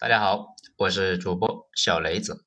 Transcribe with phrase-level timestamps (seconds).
[0.00, 2.46] 大家好，我是主播小雷子。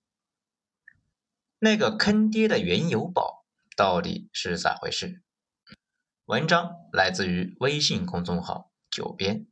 [1.59, 3.43] 那个坑爹的原油宝
[3.75, 5.21] 到底是咋回事？
[6.23, 9.47] 文章来自于微信公众号“九编”，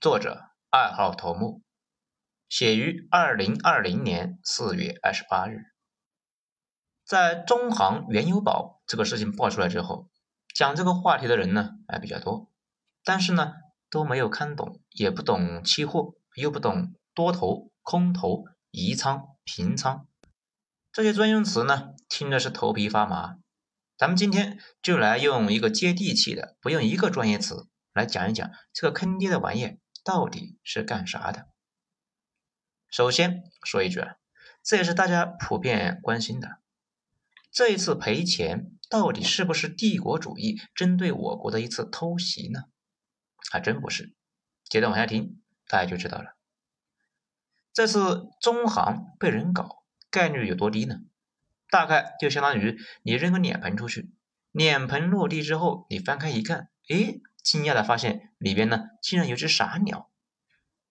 [0.00, 1.64] 作者二号头目，
[2.48, 5.64] 写于二零二零年四月二十八日。
[7.04, 10.08] 在中航原油宝这个事情爆出来之后，
[10.54, 12.52] 讲这个话题的人呢还比较多，
[13.02, 13.54] 但是呢
[13.90, 16.94] 都没有看懂，也不懂期货，又不懂。
[17.14, 20.06] 多头、空头、移仓、平仓
[20.92, 23.36] 这些专用词呢，听着是头皮发麻。
[23.96, 31.48] 咱们今天就来用一个接地气的，不用一个专业词来讲一讲这个坑爹的玩意到底是干啥的。
[32.90, 34.16] 首先说一句啊，
[34.62, 36.58] 这也是大家普遍关心的，
[37.50, 42.64] 这一次赔钱到底是不是帝国主义针对我国的一次偷袭呢？
[43.50, 44.14] 还真不是。
[44.64, 46.36] 接着往下听，大家就知道了。
[47.72, 51.00] 这次中行被人搞，概率有多低呢？
[51.70, 54.12] 大概就相当于你扔个脸盆出去，
[54.50, 60.10] 脸盆落地之后，你翻开一看，诶，惊讶的发现里边呢竟然有只傻鸟。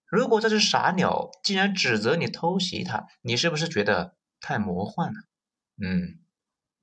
[0.06, 5.20] 如果这只傻鸟竟然指责你偷袭它，你是不是觉得太魔幻了？
[5.80, 6.18] 嗯，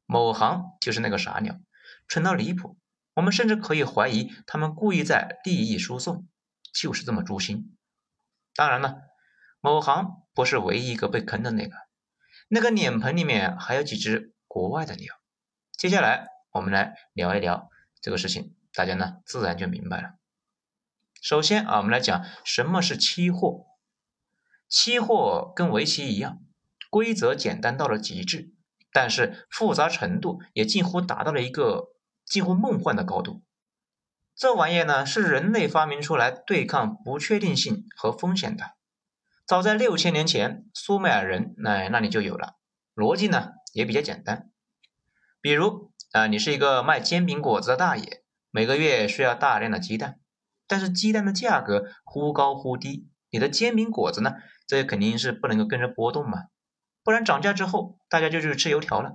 [0.05, 1.59] 某行就是那个傻鸟，
[2.07, 2.77] 蠢到离谱。
[3.15, 6.29] 我们甚至可以怀疑他们故意在利益输送，
[6.73, 7.75] 就是这么诛心。
[8.55, 9.08] 当然了。
[9.61, 11.75] 某行不是唯一一个被坑的那个，
[12.47, 15.13] 那个脸盆里面还有几只国外的鸟。
[15.77, 17.69] 接下来我们来聊一聊
[18.02, 20.11] 这个事情，大家呢自然就明白了。
[21.21, 23.65] 首先啊，我们来讲什么是期货。
[24.69, 26.39] 期货跟围棋一样，
[26.89, 28.53] 规则简单到了极致，
[28.93, 31.87] 但是复杂程度也近乎达到了一个
[32.25, 33.43] 近乎梦幻的高度。
[34.35, 38.78] 这玩意呢是人类发明出来对抗不确定性和风险的。
[39.50, 42.58] 早在六千年前，苏美尔人那那里就有了，
[42.94, 44.52] 逻辑呢也比较简单。
[45.42, 50.20] 比如啊，你是一个卖煎饼果子的大爷，每个月需要大量的鸡蛋，
[50.67, 54.36] 但是鸡蛋的价格忽高忽低，你的煎饼果子呢，
[54.67, 56.49] 这肯定是不能够跟着波动嘛，
[57.04, 59.14] 不然涨价之后大家就去吃油条了。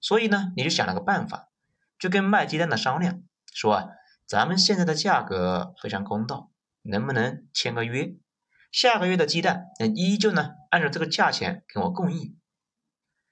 [0.00, 1.50] 所以呢，你就想了个办法，
[1.96, 3.22] 就跟卖鸡蛋的商量，
[3.52, 3.86] 说啊，
[4.26, 6.50] 咱们现在的价格非常公道，
[6.82, 8.16] 能不能签个约？
[8.74, 12.36] 下个月的鸡蛋，那依旧呢，按照这个价钱给我供应。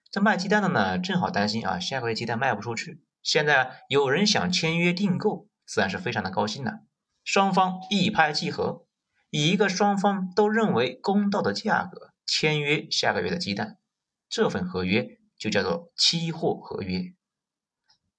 [0.08, 3.02] 这卖鸡蛋的呢，正好担心啊，下个月鸡蛋卖不出去。
[3.24, 6.84] 现在有人想签约订购，自然是非常的高兴的。
[7.24, 8.86] 双方一拍即合，
[9.30, 13.78] 以一个双方都认为公道的价格签约下个月的鸡蛋。
[14.28, 17.16] 这份合约就叫做期货合约。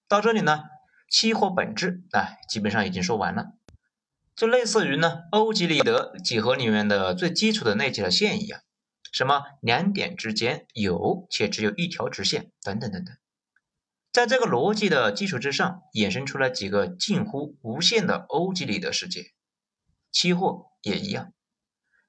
[0.09, 0.65] 到这里呢，
[1.09, 3.53] 期货本质啊，基本上已经说完了。
[4.35, 8.61] 就类似于呢，欧几里得几何里面的最基础的那几条线一样，
[9.11, 13.15] 什么两点之间有且只有一条直线，等等等等，
[14.11, 19.33] 在这个逻辑的基础之上，衍生出来几个近乎无限的欧几里得世界。
[20.11, 21.31] 期货也一样，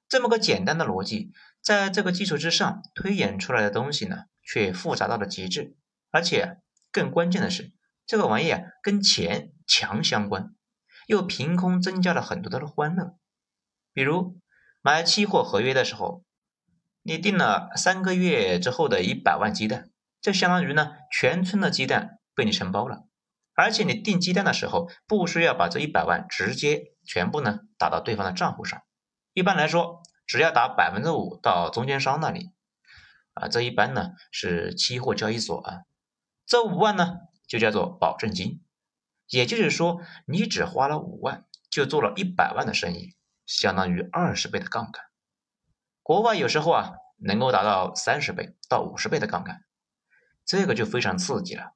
[0.09, 1.31] 这么个简单的逻辑，
[1.61, 5.75] 在这个基础之上推演出来的东西呢，却复杂到了极致，
[6.09, 6.57] 而且
[6.91, 7.71] 更关键的是，
[8.07, 10.54] 这个玩意啊，跟钱强相关。
[11.07, 13.17] 又凭空增加了很多的欢乐，
[13.93, 14.39] 比如
[14.81, 16.23] 买期货合约的时候，
[17.03, 19.89] 你订了三个月之后的一百万鸡蛋，
[20.21, 23.05] 就相当于呢全村的鸡蛋被你承包了，
[23.53, 28.81] 而且你订鸡蛋的时候不需要把这一百万直接全部呢打到对方的账户上，
[29.33, 32.49] 一般来说只要打百分之五到中间商那里，
[33.33, 35.81] 啊，这一般呢是期货交易所啊，
[36.47, 37.17] 这五万呢
[37.47, 38.64] 就叫做保证金。
[39.29, 43.15] 也就是说，你只花了五万，就做了一百万的生意，
[43.45, 45.03] 相当于二十倍的杠杆。
[46.03, 49.63] 国外有时候啊，能够达到三十倍到五十倍的杠杆，
[50.45, 51.73] 这个就非常刺激了。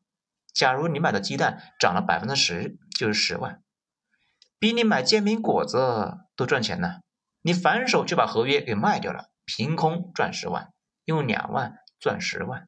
[0.54, 3.64] 假如你买的鸡蛋涨了百分之十，就是十万，
[4.60, 7.02] 比你买煎饼果子都赚钱呢。
[7.42, 10.74] 你反手就把合约给卖掉了，凭空赚十万，
[11.06, 12.68] 用两万赚十万。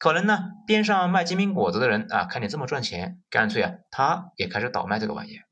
[0.00, 5.44] 可能呢，边上卖煎饼果子的人啊，看你这么赚钱，干脆啊，他也开始倒卖这个玩意儿。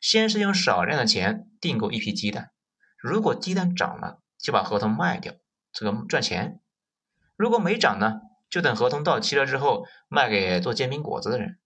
[0.00, 2.52] 先是用少量的钱订购一批鸡蛋，
[2.96, 5.32] 如果鸡蛋涨了，就把合同卖掉，
[5.72, 6.60] 这个赚钱；
[7.34, 11.58] 如果没涨呢，就等合同到期了之后卖给做煎饼果子的人。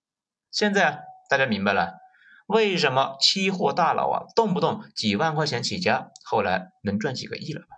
[0.51, 1.99] 现在，大家明白了，
[2.47, 7.77] 为什么期货大佬啊，动不动几万块钱起家，后来能赚几个亿了吧？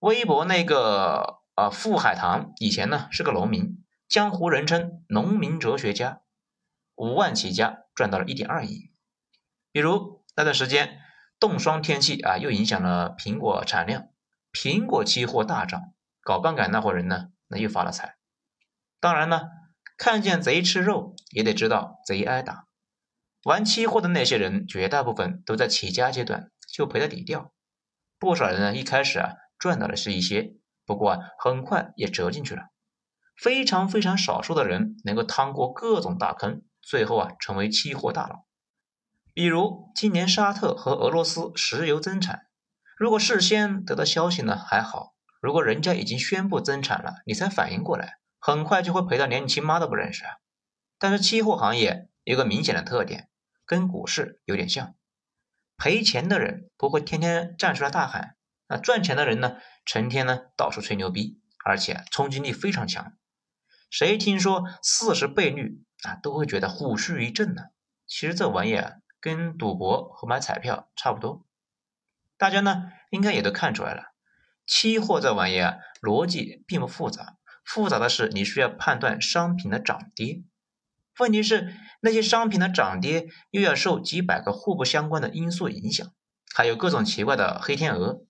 [0.00, 1.38] 微博那个。
[1.60, 6.22] 啊，傅海棠以前呢是个农民，江湖人称农民哲学家，
[6.94, 8.90] 五万起家赚到了一点二亿。
[9.70, 10.98] 比如那段时间，
[11.38, 14.08] 冻霜天气啊，又影响了苹果产量，
[14.54, 15.92] 苹果期货大涨，
[16.22, 18.16] 搞杠杆那伙人呢，那又发了财。
[18.98, 19.42] 当然呢，
[19.98, 22.68] 看见贼吃肉，也得知道贼挨打。
[23.42, 27.52] 玩期货的那些人，绝大部分都在起家阶段就赔得底掉，
[28.18, 30.54] 不少人呢一开始啊赚到的是一些，
[30.90, 32.64] 不过啊很快也折进去了。
[33.40, 38.44] 非常非常少数的人能够趟过各种大坑，最后啊成为期货大佬。
[39.32, 42.48] 比如今年沙特和俄罗斯石油增产，
[42.98, 50.32] 如果事先得到消息呢还好，如果人家已经宣布增产了，你才反应过来，很快就会赔到连你亲妈都不认识啊。
[50.98, 53.28] 但是期货行业有个明显的特点，
[53.64, 54.96] 跟股市有点像，
[55.76, 58.34] 赔钱的人不会天天站出来大喊，
[58.70, 63.14] 那赚钱的人呢成天呢到处吹牛逼，而且冲击力非常强。
[63.90, 67.64] 谁听说四十倍率啊，都会觉得虎须一震呢。
[68.06, 71.44] 其实这玩意儿跟赌博和买彩票差不多。
[72.38, 74.04] 大家呢应该也都看出来了，
[74.66, 80.44] 期货这玩意儿逻辑并不复杂，复杂的是你需要判断商品的涨跌。
[81.18, 86.06] 问题是那些商品的涨跌又要受几百个互不相关的因素影响，
[86.54, 88.22] 还有各种奇怪的黑天鹅。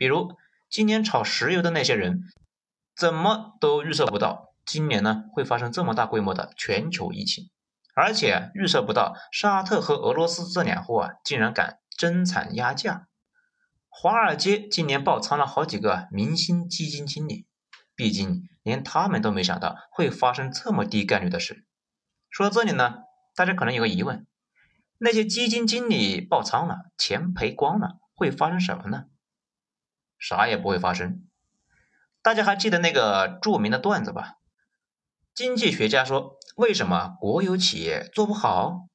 [0.00, 0.34] 比如
[0.70, 2.22] 今年炒石油的那些人，
[2.96, 4.54] 怎么都预测不到。
[4.64, 7.50] 今年呢会发生这么大规模的全球疫情，
[7.94, 13.08] 而且预测不到沙特和俄罗斯这两货啊竟然敢增产压价。
[13.90, 17.44] 华尔街今年爆仓了好几个明星基金经理，
[17.94, 21.66] 毕竟连他们都没想到会发生这么低概率的事。
[22.30, 23.00] 说到这里呢，
[23.36, 24.26] 大家可能有个疑问：
[24.96, 29.04] 那些基金经理爆仓了，钱赔光了，会发生什么呢？
[30.20, 31.26] 啥也不会发生。
[32.22, 34.34] 大家还记得那个著名的段子吧？
[35.34, 38.88] 经济学家说：“为什么国有企业做不好？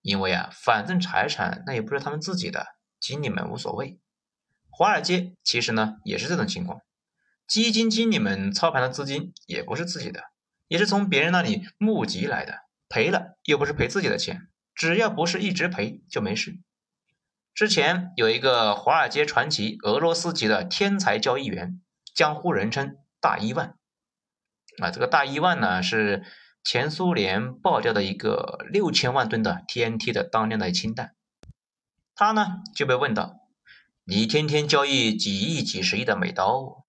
[0.00, 2.66] 因为啊，反正财产那也不是他们自己的，
[2.98, 4.00] 经理们无所谓。
[4.70, 6.80] 华尔街其实呢也是这种情况，
[7.46, 10.24] 基金经理们操盘的资金也不是自己的，
[10.66, 16.58] 也是从别人那里募集来的，赔了又不是赔自己的钱，只要不是一直赔就没事。
[17.54, 21.82] 之前有一个华尔街传奇俄罗斯籍的天才交易员，
[22.14, 23.76] 江湖人称大伊万。”
[24.80, 26.24] 啊，这个大伊万呢是
[26.64, 31.14] 前苏联爆掉的一个六千万吨的 TNT 的当量的氢弹，
[32.14, 33.36] 他呢就被问到：
[34.04, 36.86] 你天天交易几亿、几十亿的美刀，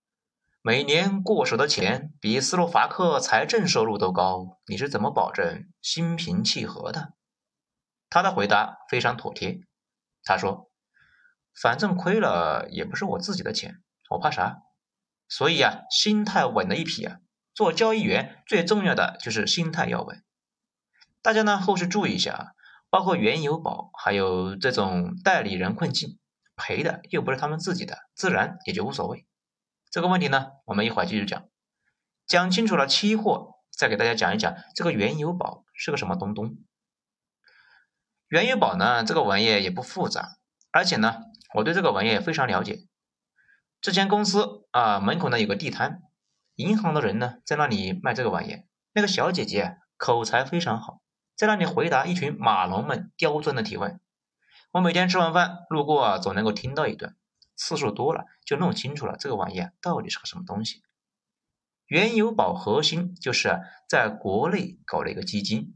[0.61, 7.11] 每年过手的钱比斯洛伐克财政收入都高，你是怎么保证心平气和的？
[8.09, 9.59] 他的回答非常妥帖，
[10.23, 10.71] 他说：
[11.53, 14.57] 反正亏了也不是我自己的钱，我怕啥？
[15.27, 17.19] 所以啊，心态稳的一批啊。
[17.53, 20.23] 做交易员最重要的就是心态要稳。
[21.21, 22.47] 大家呢后续注意一下啊，
[22.89, 26.17] 包括原油宝，还有这种代理人困境，
[26.55, 29.27] 赔的又不是他们自己的，自然也就无所谓。
[29.91, 31.47] 这个问题呢，我们一会儿继续讲。
[32.25, 36.57] 讲清楚了期货，再给大家讲一讲这个原油宝是个什么东东。
[38.33, 40.39] 原油宝呢，这个玩意也不复杂，
[40.71, 41.21] 而且呢，
[41.53, 42.87] 我对这个玩意非常了解。
[43.79, 46.01] 之前公司啊门口呢有个地摊。
[46.55, 48.63] 银行的人呢，在那里卖这个玩意。
[48.91, 51.03] 那个小姐姐口才非常好，
[51.35, 53.99] 在那里回答一群马龙们刁钻的提问。
[54.71, 57.15] 我每天吃完饭路过，总能够听到一段，
[57.55, 60.81] 次数多了就弄清楚了这个玩意到底是个什么东西。
[61.85, 65.75] 原油宝核心就是，在国内搞了一个基金，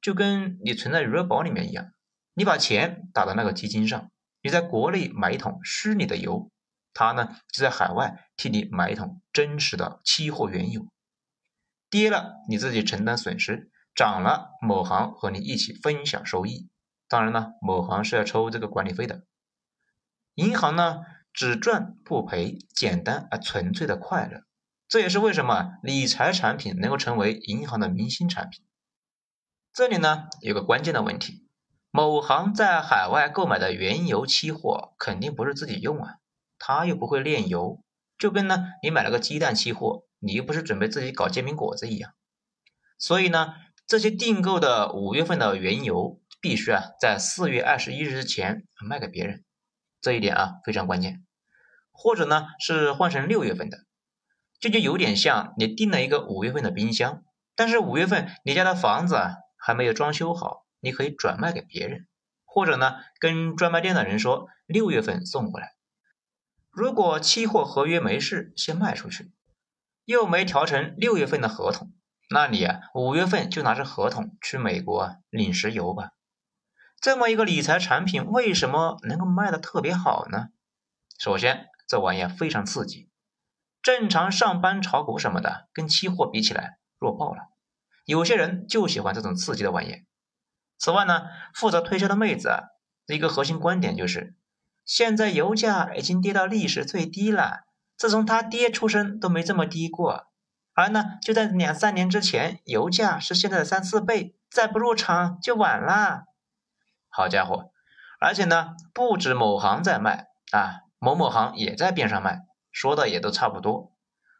[0.00, 1.92] 就跟你存在余额宝里面一样，
[2.34, 4.10] 你把钱打到那个基金上，
[4.42, 6.50] 你在国内买一桶虚拟的油。
[6.94, 10.88] 他呢就在海外替你买一桶真实的期货原油，
[11.90, 16.68] 跌了你自己承担损失，涨了某行和你一起分享收益。
[17.06, 19.22] 当然呢，某行是要抽这个管理费的。
[20.34, 21.02] 银行呢
[21.32, 24.42] 只赚不赔，简单而纯粹的快乐。
[24.88, 28.64] 这也是为什么理财产品能够成为银行的明星产品。
[29.78, 31.46] 这里呢有个关键的问题：
[31.92, 36.14] 某行在海外购买的原油期货肯定不是自己用啊。
[36.58, 37.80] 他又不会炼油，
[38.18, 42.12] 就跟呢你买了个鸡蛋期货，你又不是准备自己搞煎饼果子一样。
[42.98, 43.54] 所以呢，
[43.86, 49.44] 这些订购的五月份的原油必须啊在四月二十一日之前卖给别人，
[50.00, 51.24] 这一点啊非常关键。
[51.92, 53.78] 或者呢是换成六月份的，
[54.58, 57.22] 这就有点像你订了一个五月份的冰箱，
[57.54, 62.06] 但是五月份你家的房子啊还没有装修好，你可以转卖给别人，
[62.44, 65.74] 或者呢跟专卖店的人说六月份送过来。
[66.70, 69.32] 如果期货合约没事，先卖出去，
[70.04, 71.92] 又没调成六月份的合同，
[72.30, 76.12] 那你啊五月份就拿着合同去美国领石油吧。
[77.00, 80.48] 这么一个理财产品为什么能够卖的特别好呢？
[81.18, 83.10] 首先，这玩意非常刺激，
[83.82, 87.48] 正常上班炒股什么的，跟期货比起来弱爆了。
[88.08, 90.06] 有些人就喜欢这种刺激的玩意。
[90.78, 92.62] 此外呢，负责推销的妹子啊，
[93.06, 94.34] 一个核心观点就是，
[94.86, 97.64] 现在油价已经跌到历史最低了，
[97.98, 100.24] 自从他爹出生都没这么低过。
[100.72, 106.22] 而呢，就在两三年之前，油价是现在的三四倍，再不入场就晚了。
[107.10, 107.70] 好家伙，
[108.18, 113.92] 而且呢，不止某行在卖啊，某某行也在边上卖，说的也都差不多。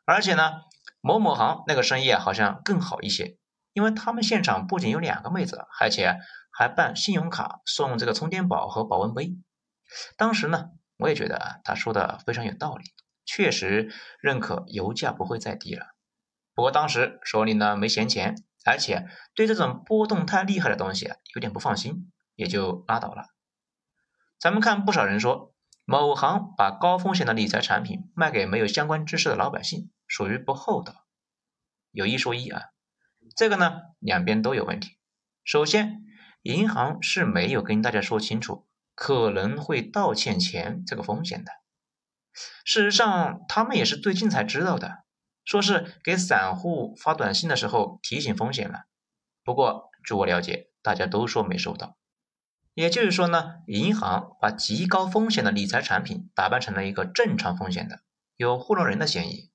[0.06, 0.62] 而且呢，
[1.02, 3.36] 某某行那个生意啊，好像更好一些。
[3.78, 6.18] 因为他们现场不仅有两个妹子，而且
[6.50, 9.36] 还办信用卡送这个充电宝和保温杯。
[10.16, 12.86] 当时呢，我也觉得他说的非常有道理，
[13.24, 15.86] 确实认可油价不会再低了。
[16.56, 19.06] 不过当时手里呢没闲钱，而且
[19.36, 23.26] 对这种波动太厉害的东西有点不放心，也就拉倒了。
[24.40, 25.54] 咱们看不少人说，
[25.84, 31.06] 某行把高风险的理财产品卖给没有相关知识的老百姓，属于不厚道。
[31.92, 32.62] 有一说一啊。
[33.36, 34.96] 这个呢，两边都有问题。
[35.44, 36.04] 首先，
[36.42, 41.52] 银行是没有跟大家说清楚可能会倒欠钱这个风险的。
[42.64, 45.04] 事实上，他们也是最近才知道的，
[45.44, 48.84] 说是给散户发短信的时候提醒风险了。
[49.42, 51.96] 不过，据我了解，大家都说没收到。
[52.74, 58.02] 也就是说呢，银行把极高风险的理财产品打扮成了一个正常风险的，
[58.36, 59.50] 有糊弄人的嫌疑。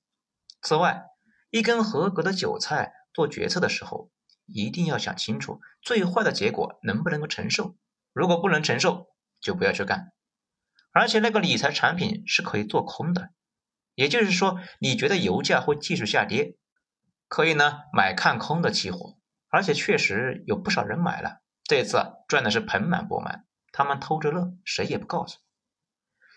[0.62, 1.04] 此外，
[1.52, 2.92] 一根合格的韭菜。
[3.14, 4.12] 做决策的时候，
[4.46, 7.76] 一定要想清楚最坏的结果能不能够承受。
[8.12, 9.08] 如果不能承受，
[9.40, 10.12] 就不要去干。
[10.92, 13.30] 而且那个理财产品是可以做空的，
[13.96, 16.56] 也就是说，你觉得油价会继续下跌，
[17.28, 19.18] 可以呢买看空的期货。
[19.50, 23.46] 而且确实有不少人买了，这次赚的是盆满钵满。
[23.72, 25.40] 他们偷着乐，谁也不告诉。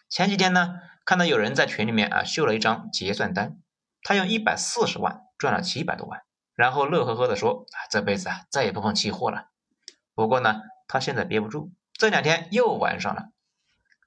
[0.09, 3.59] 前几天呢，看到有人在群里面啊秀了一张结算单，
[4.03, 6.26] 他用一百四十万赚了七百多万。
[6.57, 9.51] 然后乐呵呵的说：“啊，这辈子啊，再也不碰期货了。
[10.15, 13.27] 不过呢，他现在憋不住，这两天又玩上了。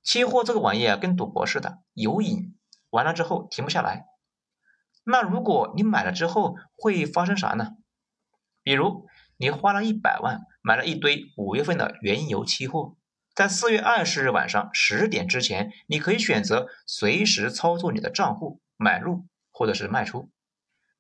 [0.02, 2.58] 期货这个玩意啊，跟赌博似的，有瘾，
[2.90, 4.08] 玩了之后停不下来。
[5.04, 7.74] 那如果你买了之后会发生啥呢？
[8.64, 9.06] 比如
[9.38, 12.96] 你花了一百万买了一堆五月份的原油期货，
[13.36, 20.32] 在四月二十日晚上十点之前，你可以选择随时操作你的账户买入或者是卖出。”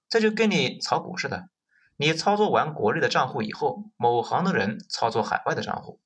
[0.09, 1.49] 这就跟你炒股似的，
[1.95, 6.01] 你操作完国内的账户以后，某行的人操作海外的账户，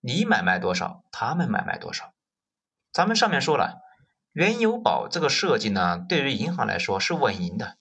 [0.00, 2.14] 你买卖多少，他们买卖多少。
[2.92, 3.82] 咱们上面说了，
[4.32, 7.76] 原油宝这个设计呢，对于银行来说是稳赢的，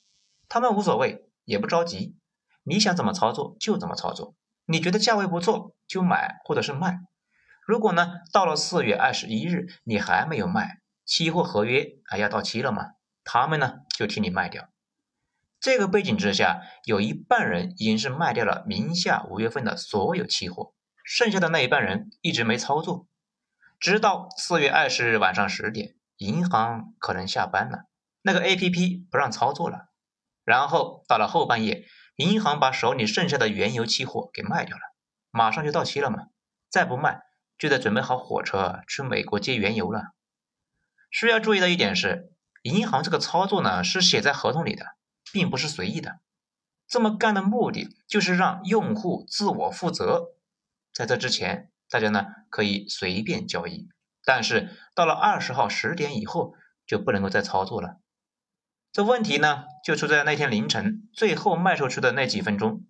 [0.50, 2.18] 他们无所谓，也不着急，
[2.64, 4.36] 你想怎么操作就怎么操作，
[4.66, 7.00] 你觉得价位不错就买或者是卖。
[7.66, 12.92] 如果呢，到了四月二十一日你还没有卖，期货合约还要到期了嘛，
[13.24, 14.68] 他们呢就替你卖掉。
[15.66, 23.08] 这个背景之下，有一半人已经是卖掉了名下五月份的所有期货，剩下的那一半人一直没操作，
[23.80, 27.86] 直到四月二十日晚上十点，银行可能下班了，
[28.22, 29.88] 那个 A P P 不让操作了，
[30.44, 31.84] 然后到了后半夜，
[32.18, 34.82] 银行把手里剩下的原油期货给卖掉了，
[35.32, 36.28] 马上就到期了嘛，
[36.70, 37.22] 再不卖
[37.58, 40.12] 就得准备好火车去美国接原油了。
[41.10, 42.32] 需要注意的一点是，
[42.62, 44.86] 银行这个操作呢是写在合同里的。
[45.32, 46.20] 并不是随意的，
[46.88, 50.36] 这么干的目的就是让用户自我负责。
[50.94, 53.90] 在这之前，大家呢可以随便交易，
[54.24, 56.54] 但是到了二十号十点以后
[56.88, 58.00] 就不能够再操作了。
[58.92, 62.86] 这问题呢就出在那天凌晨最后卖出去的那几分钟，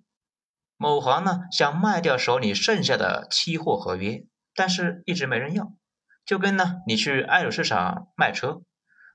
[0.77, 4.23] 某行呢想卖掉手里剩下的期货合约，
[4.53, 5.73] 但是一直没人要，
[6.23, 8.61] 就跟呢你去二手市场卖车，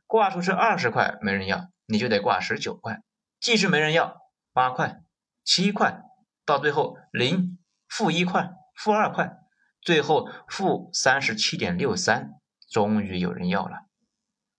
[0.09, 3.03] 挂出去二十块没人要，你就得挂十九块。
[3.41, 4.19] 继续没人要，
[4.53, 5.01] 八块、
[5.45, 6.03] 七块，
[6.45, 9.39] 到最后零、负一块、负二块，
[9.81, 12.33] 最后负三十七点六三，
[12.71, 13.79] 终于有人要了。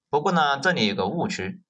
[0.10, 1.62] 不过呢，这里有个误区，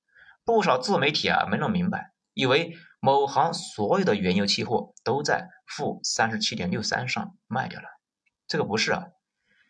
[0.45, 7.89] 不少自媒体啊没弄明白，以为某行所有的原油期货都在负三十七点六三上卖掉了。
[8.47, 9.07] 这个不是啊，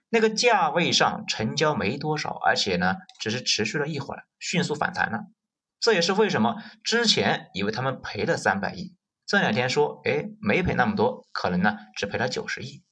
[0.09, 5.25] 那个价位上成交没多少，而且呢，只是持续了一会儿，迅速反弹了。
[5.81, 8.95] 这也是为什么之前以为他们赔了三百亿，
[9.25, 12.83] 这两天说，哎，没赔那么多，可能呢只赔了九十亿，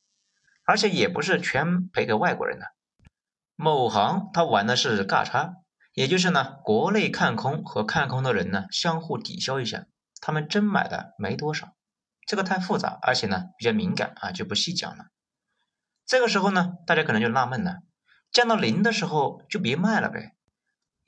[0.65, 2.65] 而且也不是全赔给外国人的。
[3.55, 5.53] 某行他玩的是价差，
[5.93, 9.85] 也就是呢，国内看空和看空的人呢相互抵消一下，
[10.19, 11.75] 他们真买的没多少。
[12.25, 15.05] 这个太复杂，而且呢比较敏感啊，就不细讲了。
[16.07, 17.81] 这个时候呢，大家可能就纳闷了，
[18.31, 20.33] 降到零的时候就别卖了呗。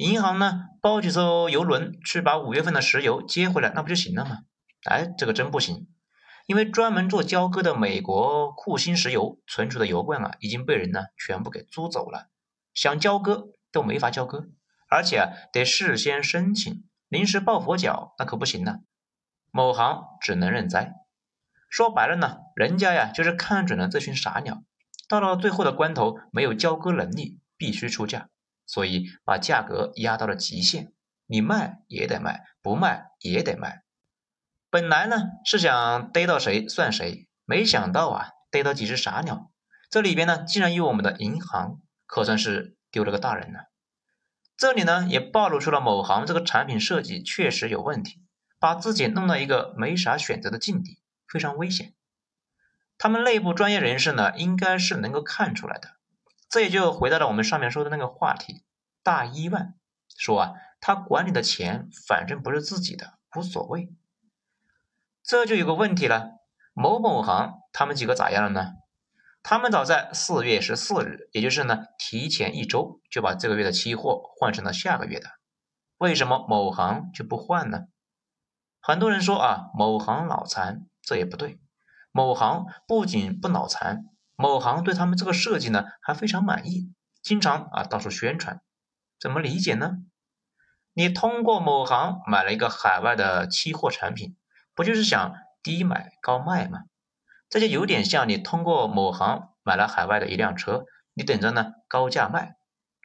[0.01, 4.39] 银行呢包几艘游轮去把五月份的石油接回来，那不就行了吗？
[4.89, 5.89] 哎，这个真不行，
[6.47, 12.29] 因为专门做交割的美国库欣石油存储的油罐啊，已经被人呢全部给租走了，
[12.73, 14.47] 想交割都没法交割，
[14.89, 18.79] 而且啊得事先申请，临时抱佛脚那可不行呢。
[19.51, 20.93] 某行只能认栽。
[21.69, 24.63] 说白了呢，人家呀就是看准了这群傻鸟。
[25.07, 28.29] 到了最后的关头，没有交割能力，必须出价，
[28.71, 30.93] 所以把价格压到了极限。
[31.25, 33.83] 你卖也得卖，不卖也得卖。
[34.69, 39.51] 本来呢是想逮到谁算谁，没想到啊逮到几只傻鸟。
[39.89, 43.65] 这里边呢竟然有我们的银行，可算是丢了个大人了。
[44.55, 48.21] 这里呢也暴露出了某行这个产品设计确实有问题，
[48.57, 51.93] 把自己弄到一个没啥选择的境地，非常危险。
[52.97, 55.97] 他们内部专业人士呢，应该是能够看出来的。
[56.51, 58.65] 这也就回到了我们上面说的那个话题：
[59.01, 59.75] 大一万
[60.17, 63.89] 说啊，他管理的钱反正不是自己的，无所谓。
[65.23, 66.31] 这就有个问题了，
[66.73, 68.73] 某某行他们几个咋样了呢？
[69.41, 75.29] 他们早在四月十四日，也就是呢提前一周就把这个月的期货换成了下个月的。
[75.99, 77.85] 为什么某行就不换呢？
[78.81, 81.61] 很多人说啊，某行脑残，这也不对。
[82.11, 84.03] 某行不仅不脑残，
[84.41, 88.59] 某行对他们这个设计呢还非常满意，经常啊到处宣传。
[89.19, 89.97] 怎么理解呢？
[90.93, 94.35] 你通过某行买了一个海外的期货产品，
[94.73, 96.79] 不就是想低买高卖吗？
[97.49, 102.55] 这就有点像你通过某行买了海外的一辆车，你等着呢高价卖，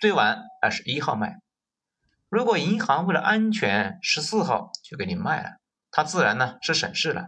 [0.01, 1.43] 最晚二十一号卖。
[2.31, 5.51] 如果银行为了安全，十四号就给你卖了，
[5.91, 7.27] 它自然呢是省事了。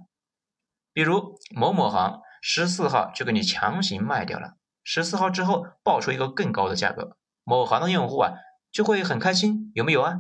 [0.95, 8.33] 比如某某行十四号就给你强行卖掉了，十四号之后报出一个更高的价格，某行的用户啊
[8.73, 10.17] 就会很开心，有没有啊？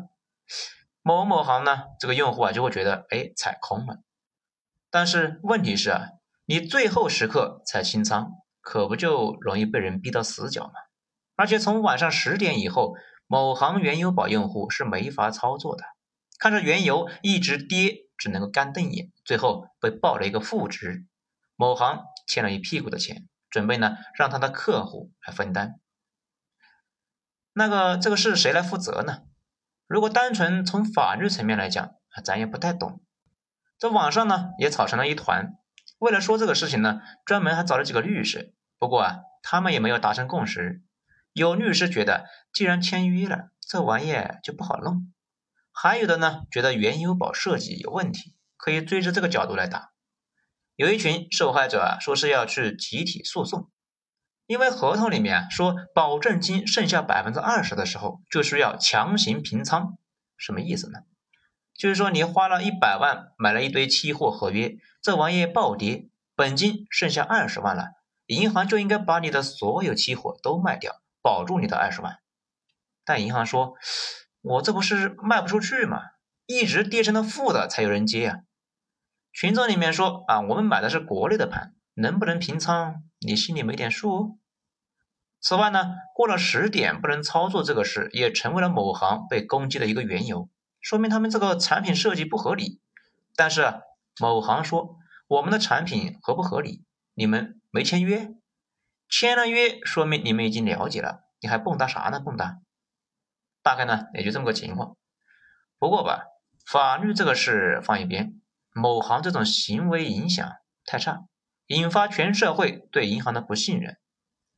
[1.02, 3.98] 某某行呢，这个用户啊就会觉得哎踩空了。
[4.90, 6.08] 但是问题是啊，
[6.46, 10.72] 你最后时刻才清仓，可不就容易被人逼到死角吗？
[11.36, 12.94] 而且从晚上十点以后，
[13.26, 15.84] 某行原油宝用户是没法操作的，
[16.38, 18.04] 看着原油一直跌。
[18.18, 21.06] 只能够干瞪眼，最后被报了一个负值。
[21.58, 25.80] 某行欠了一屁股的钱，准备呢让他的客户来分担。
[27.52, 29.24] 那个这个事谁来负责呢？
[29.88, 33.02] 如果单纯从法律层面来讲，咱也不太懂。
[33.76, 35.54] 这网上呢也吵成了一团。
[35.98, 38.54] 为了说这个事情呢，专门还找了几个律师。
[38.78, 40.84] 不过啊，他们也没有达成共识。
[41.32, 45.12] 有律师觉得，既然签约了，这玩意就不好弄。
[45.72, 49.90] 还有的呢，觉得原油宝设计有问题，可以追着这个角度来打。
[50.78, 53.68] 有一群受害者啊，说是要去集体诉讼，
[54.46, 59.98] 因为合同里面说保证金剩下百分之二十的时候，就需要强行平仓。
[60.36, 61.00] 什么意思呢？
[61.76, 67.86] 就是说你花了一百万买了一堆期货合约，这玩意暴跌，本金剩下二十万了，
[68.26, 72.18] 银行就应该把你的所有期货都卖掉，保住你的二十万。
[73.04, 73.74] 但银行说。
[74.40, 75.98] 我这不是卖不出去吗？
[76.46, 78.38] 一直跌成了负的才有人接啊！
[79.32, 83.04] 群众里面说啊，我们买的是国内的盘，能不能平仓？
[83.20, 84.38] 你心里没点数？
[85.40, 92.80] 此外呢，过了十点不能操作这个事，也成为了某行被攻击的一个缘由，说明他们这个产品设计不合理。
[93.36, 93.82] 但是
[94.20, 94.96] 某行说
[95.28, 96.84] 我们的产品合不合理？
[97.14, 98.30] 你们没签约，
[99.08, 102.18] 签了约说明你们已经了解了，你还蹦跶啥呢？
[102.18, 102.58] 蹦跶！
[103.62, 104.96] 大概呢也就这么个情况，
[105.78, 106.24] 不过吧，
[106.64, 108.37] 法律这个事放一边，
[108.78, 110.50] 某行这种行为影响
[110.84, 111.26] 太差，
[111.66, 113.98] 引发全社会对银行的不信任。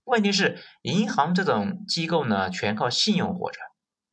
[0.04, 3.58] 问题是，银行这种机构呢，全靠信用活着，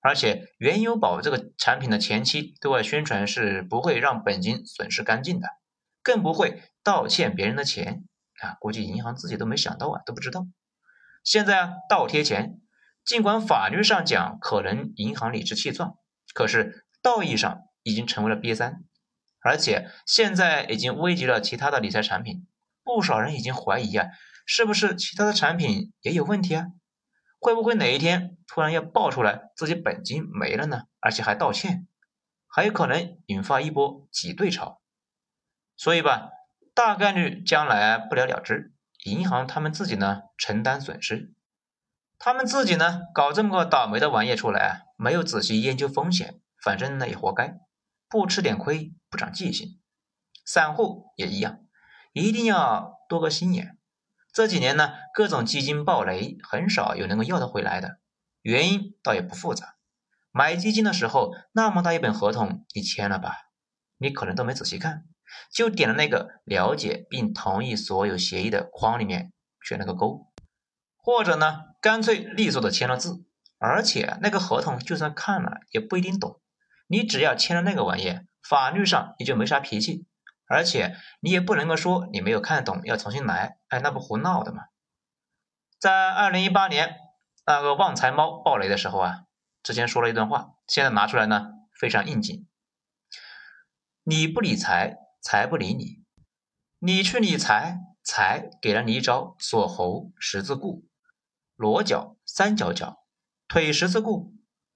[0.01, 5.47] 而且原油宝这个产品的前期对外宣传是不会让本金损失干净的，
[6.03, 8.03] 更不会倒欠别人的钱
[8.41, 8.55] 啊！
[8.59, 10.45] 估计银行自己都没想到啊，都不知道。
[11.23, 12.61] 现在啊，倒贴钱。
[13.03, 15.95] 尽管法律上讲可能银行理直气壮，
[16.33, 18.83] 可是道义上已经成为了瘪三，
[19.47, 22.45] 而且现在已经危及了其他的理财产品，
[22.83, 24.07] 不少人已经怀疑啊，
[24.45, 26.65] 是不是其他的产品也有问题啊？
[27.39, 30.83] 会不会哪一天突然要爆出来自己本金没了呢？
[30.99, 31.87] 而且还道歉，
[32.45, 34.81] 还有可能引发一波挤兑潮。
[35.77, 36.31] 所以吧，
[36.73, 38.73] 大概率将来不了了之，
[39.05, 41.33] 银行他们自己呢承担损失。
[42.19, 47.59] 他们自己呢，搞这么个倒霉的玩意出来啊，没有仔细研究风险，反正呢也活该，
[48.09, 49.79] 不吃点亏不长记性。
[50.45, 51.65] 散户也一样，
[52.13, 53.77] 一定要多个心眼。
[54.33, 57.99] 这几年呢，各种基金暴雷，很少有能够要得回来的。
[58.41, 59.75] 原因倒也不复杂，
[60.31, 63.49] 买基金的时候那么大一本合同，你签了吧？
[63.97, 65.05] 你可能都没仔细看，
[65.51, 70.31] 就点了那个了解并同意所有协议的框里面选了个勾，
[70.95, 73.25] 或者呢，干脆利索的签了字，
[73.57, 76.39] 而且那个合同就算看了也不一定懂。
[76.87, 80.05] 你只要签了那个玩意，法律上你就没啥脾气，
[80.47, 84.63] 而且你也不能够说你没有看懂要重新来，哎，那不胡闹的吗？
[85.79, 86.97] 在二零一八年。
[87.49, 89.21] 那个旺财猫暴雷的时候啊，
[89.63, 92.45] 之前说了一段话，现在拿出来呢，非常应景。
[94.03, 96.03] 你不理财，财不理你；
[96.79, 100.89] 你去理财，财给了你一招锁喉十字固、
[101.55, 103.05] 裸脚三角脚、
[103.47, 104.33] 腿十字固、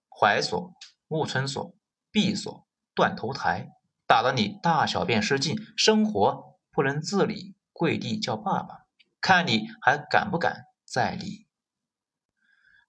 [0.09, 0.73] 踝锁、
[1.09, 1.75] 木村锁、
[2.11, 3.69] 闭锁、断头台，
[4.05, 8.85] 打得你大小便失禁，生活不能自理，跪地叫爸爸，
[9.21, 11.47] 看你还敢不敢再理。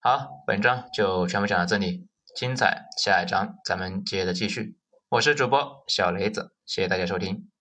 [0.01, 4.77] 好，本章就全部讲到这里，精彩下一章咱们接着继续。
[5.11, 7.52] 我是主播小雷子，谢谢大家收听。